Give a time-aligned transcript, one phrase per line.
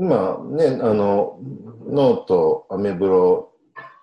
[0.00, 1.38] 今ね、あの、
[1.86, 3.52] ノート、アメブロ、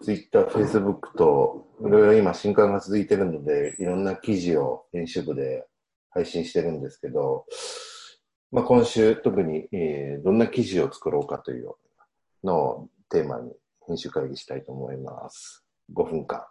[0.04, 5.66] ツイッター、フェイスブックと、いろいろ今新刊が続いてるので、いろんな記事を編集部で
[6.12, 7.46] 配信してるんですけど、
[8.52, 11.72] まあ、今週特に、えー、どんな記事を作ろうかという
[12.44, 13.52] のをテーマに
[13.88, 15.66] 編集会議したいと思います。
[15.96, 16.46] 5分間。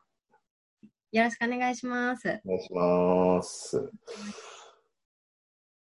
[1.12, 2.40] よろしくお願いします。
[2.44, 3.92] お願いします。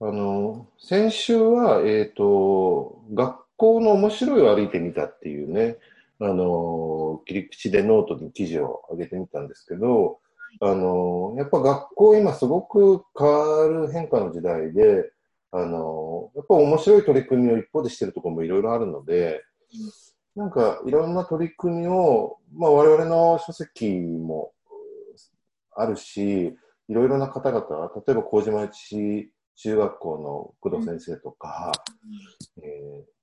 [0.01, 5.77] あの、先週は、えっ、ー、と、学校の面白いを歩いてみたっていうね、
[6.21, 10.21] あの、切り口でノートに記事を上げてみたんですけど、
[10.61, 15.13] あの、やっぱ学校今すごく変わる変化の時代で、
[15.53, 19.45] あの、やっぱ面白い取り組みを一方でしてるところもいろいろあるので、
[20.35, 24.53] なんかいろんな取り組みを、まあ我々の書籍も
[25.75, 26.57] あるし、
[26.89, 31.73] いろいろな方々、例えば麹町中学校の工藤先生とか、
[32.57, 33.18] うん、えー、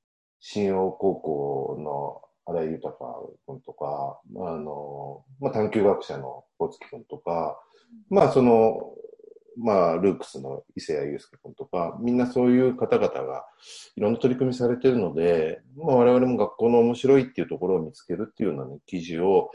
[0.47, 2.93] 新陽高校の荒井豊
[3.47, 7.59] 君とか、あの、まあ、探究学者の大月君とか、
[8.11, 8.93] まあ、その、
[9.57, 13.43] まあ、ルークスの伊勢谷友介君とか、みんなそういう方々が
[13.95, 19.49] いろんな取り組みされてるので、まあ、我々も学校の面白いっていうところを見つけるっていうような、ね、記事を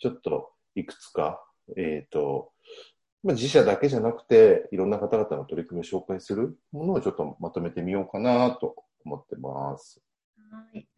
[0.00, 1.44] ちょっといくつか、
[1.76, 2.50] えっ、ー、と、
[3.22, 8.74] まあ、自社だけじゃなくて、いろんな方々の取り組みを紹介するものをちょっとまとめてみようかなと
[9.04, 10.00] 思ってます。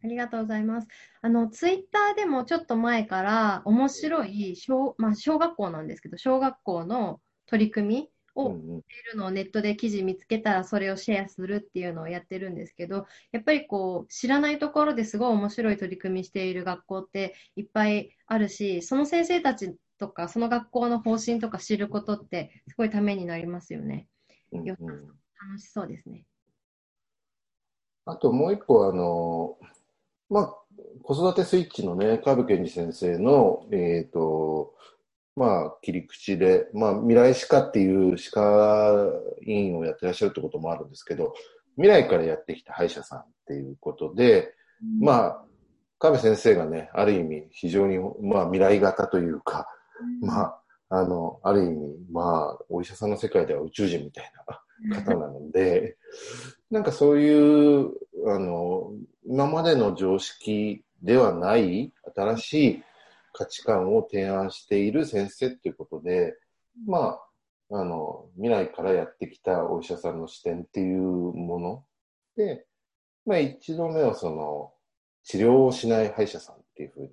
[0.03, 0.87] はい、ありがとうございます。
[1.21, 24.07] あの、ツイッターでもちょっと前から面白い小、まあ、小学校なんですけど、小学校の取り組みをしているのをネットで記事見つけたらそれをシェアするっていうのをやってるんですけど、やっぱりこう、知らないところですごい面白い取り組みしている学校っていっぱいあるし、その先生たちとか、その学校の方針とか知ることって、すごいためになりますよね。
[24.51, 26.25] うんうん、楽しそうですね。
[28.05, 29.57] あともう一個、あの、
[30.29, 30.55] まあ、
[31.03, 34.73] 子育てスイッチのね、川辺健二先生の、えっ、ー、と、
[35.35, 39.09] まあ、切り口で、まあ、未来歯科っていう歯科
[39.45, 41.33] 委員をやってらっしゃるってこともあるんですけど、
[41.75, 45.45] 未来からやってきた歯医者さんっていうことで、うん、まあ、
[45.97, 49.67] 川辺先生がね、ある意味非常に、まあ、未来型というか、
[50.21, 50.59] まあ、
[50.89, 54.31] あの、ある意味、まあ、お医者さんの世界では宇宙人みたい
[54.91, 55.97] な方なので、
[56.69, 57.87] なんかそういう、
[58.27, 58.91] あの、
[59.25, 62.83] 今までの常識ではない新しい
[63.33, 66.35] 価値観を提案している先生っていうことで、
[66.85, 67.19] ま
[67.71, 71.85] あ、あの、未来からやってきたお医者さんの視点っていうもの
[72.37, 72.65] で、
[73.25, 74.73] まあ一度目はその、
[75.23, 77.07] 治療をしない歯医者さんっていうふうに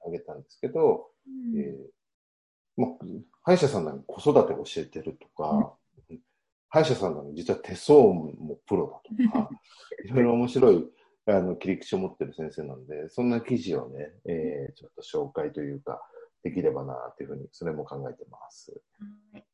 [0.00, 1.76] 挙げたんですけど、うん、えー
[2.76, 2.90] まあ、
[3.42, 5.76] 歯医者さんなのに子育てを教えてるとか、
[6.10, 6.18] うん、
[6.68, 9.50] 歯医者さんなのに実は手相もプロだとか、
[10.04, 10.90] いろいろ面白い
[11.26, 16.00] あの切り口を持ってる先生なんで、そんな記事をね、えー、ちょっと紹介というか、
[16.42, 18.72] できればなというふうに、それも考えてます。
[19.32, 19.44] はい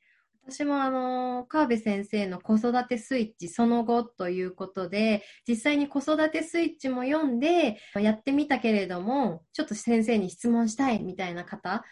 [0.51, 11.84] 私もあの川辺先生の子育てスイッチその後ということで実際に子育てスイッチも読んでやってみたけれどもちょっと先生に質問したいみたいな方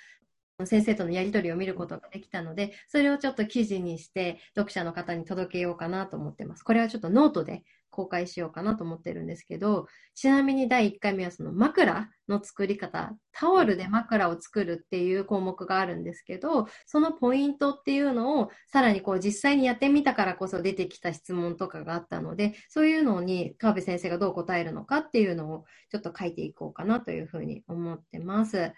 [0.64, 6.62] 先生とのやり取りを見ることができたので、それをちょっと記事にして読者の方に届けようかなと思ってます。
[6.62, 7.62] これはちょっとノートで
[7.96, 28.72] 公開しようかなと思ってるんですけど、ちなみに第1回目はその枕の作り方、タオルで枕を作るっていう項目があるんですけど、そのポイントっていうのをさらにこう実際にやってみたからこそ出てきた質問とかがあったので、そういうのに川辺先生がどう答えるのかっていうのをちょっと書いていこうかなというふうに思ってます。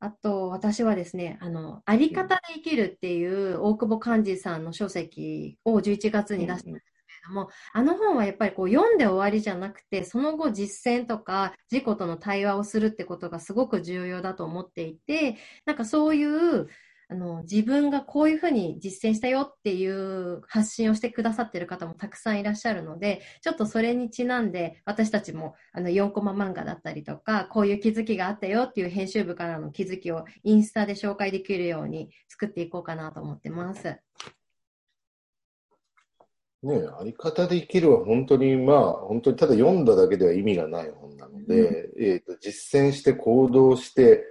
[0.00, 6.93] あと、私はですね、あの、あり方で生きるっていう大久保寛治さんの書籍を11月に出したんです
[7.26, 15.36] ども、あの本はやっぱりこう読んで終わりじゃなくて、その後実践とか自己との対話をするってことがすごく重要だと思っていて、
[15.66, 16.68] なんかそういう
[17.08, 33.96] あの自分がこういうふうに実践したよっていう発信をしてくださってる方もたくさんいらっしゃるので、ちょっとそれにちなんで私たちもあの4コマ漫画だったりとか、こういう気づきがあったよっていう編集部からの気づきをインスタで紹介できるように作っていこうかなと思ってます。
[36.64, 44.24] ねあり方で生きるは本当にまあ、本当にただ読んだだけでは意味がない本なので、うん、えっ、と、実践して行動して、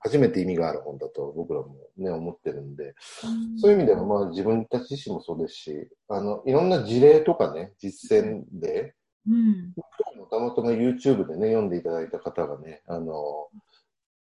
[0.00, 2.94] 初めて意味がある本だと僕らもね、思ってるんで、
[3.24, 8.94] うん、そういう意味ではまあ自分たち自身もそうですし、あの、いろんな事例とかね、実践で、
[9.26, 9.72] うん、
[10.30, 13.48] たまたま YouTube でね、読んでいただいた方がね、あの、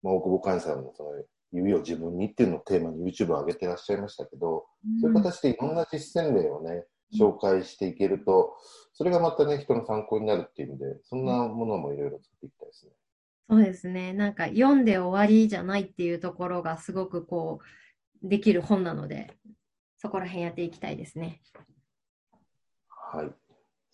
[0.02, 1.10] まあ、大久保寛さんのその、
[1.52, 6.84] 指を自分にっていうのをテーマに YouTube を上げてらっしゃいましたけど、うん、そういう形でいろんな実践例をね、
[7.14, 8.56] 紹介していけると、
[8.93, 12.93] それがまたね、人の参考になるっていう意味で、そんなものもいろいろ作っていきたいですね。
[13.48, 14.12] そうですね。
[14.12, 17.60] なんか読んで終わりじゃないっていうところがすごくこ
[18.25, 19.32] う、できる本なので、
[19.98, 21.40] そこら辺やっていきたいですね。
[22.88, 23.31] はい。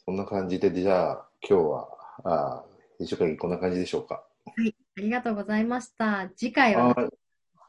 [0.05, 1.89] そんな感じで、じゃあ、今日は、
[2.25, 2.65] あ
[2.99, 4.25] 編集会議こんな感じでしょうか。
[4.57, 4.75] はい。
[4.97, 6.31] ありがとうございました。
[6.35, 7.22] 次回は、はい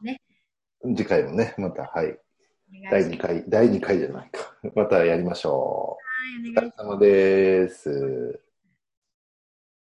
[0.04, 0.20] ね
[0.96, 2.18] 次回もね、また、はい。
[2.90, 3.18] 第2いします。
[3.18, 4.54] 回、第2回じゃないか。
[4.74, 6.04] またやりましょう。
[6.44, 8.43] はい、おお願いします疲れ様です。